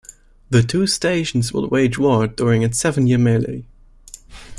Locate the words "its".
2.63-2.79